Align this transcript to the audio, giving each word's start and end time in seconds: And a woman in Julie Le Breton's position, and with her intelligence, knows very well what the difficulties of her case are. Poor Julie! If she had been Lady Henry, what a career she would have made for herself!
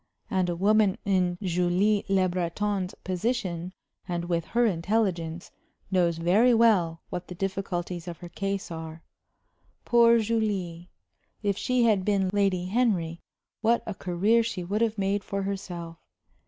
And 0.31 0.49
a 0.49 0.55
woman 0.55 0.97
in 1.05 1.37
Julie 1.43 2.03
Le 2.09 2.27
Breton's 2.27 2.95
position, 3.03 3.71
and 4.07 4.25
with 4.25 4.45
her 4.45 4.65
intelligence, 4.65 5.51
knows 5.91 6.17
very 6.17 6.55
well 6.55 7.03
what 7.11 7.27
the 7.27 7.35
difficulties 7.35 8.07
of 8.07 8.17
her 8.17 8.29
case 8.29 8.71
are. 8.71 9.03
Poor 9.85 10.17
Julie! 10.17 10.89
If 11.43 11.55
she 11.55 11.83
had 11.83 12.03
been 12.03 12.29
Lady 12.33 12.65
Henry, 12.65 13.21
what 13.61 13.83
a 13.85 13.93
career 13.93 14.41
she 14.41 14.63
would 14.63 14.81
have 14.81 14.97
made 14.97 15.23
for 15.23 15.43
herself! 15.43 15.97